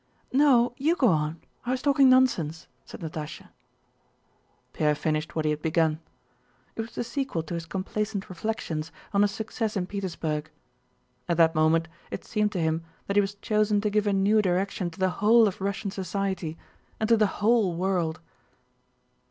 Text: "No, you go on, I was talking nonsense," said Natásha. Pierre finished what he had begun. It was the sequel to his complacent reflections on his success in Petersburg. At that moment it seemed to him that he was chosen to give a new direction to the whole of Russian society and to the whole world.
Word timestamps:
"No, 0.33 0.73
you 0.77 0.95
go 0.95 1.09
on, 1.09 1.41
I 1.63 1.69
was 1.69 1.83
talking 1.83 2.09
nonsense," 2.09 2.65
said 2.85 3.01
Natásha. 3.01 3.49
Pierre 4.73 4.95
finished 4.95 5.35
what 5.35 5.45
he 5.45 5.51
had 5.51 5.61
begun. 5.61 5.99
It 6.75 6.81
was 6.81 6.95
the 6.95 7.03
sequel 7.03 7.43
to 7.43 7.53
his 7.53 7.67
complacent 7.67 8.27
reflections 8.27 8.91
on 9.13 9.21
his 9.21 9.29
success 9.29 9.77
in 9.77 9.85
Petersburg. 9.85 10.49
At 11.29 11.37
that 11.37 11.53
moment 11.53 11.87
it 12.09 12.25
seemed 12.25 12.51
to 12.53 12.59
him 12.59 12.83
that 13.05 13.15
he 13.15 13.21
was 13.21 13.35
chosen 13.35 13.79
to 13.81 13.91
give 13.91 14.07
a 14.07 14.11
new 14.13 14.41
direction 14.41 14.89
to 14.89 14.97
the 14.99 15.11
whole 15.21 15.47
of 15.47 15.61
Russian 15.61 15.91
society 15.91 16.57
and 16.99 17.07
to 17.07 17.15
the 17.15 17.27
whole 17.37 17.75
world. 17.75 18.21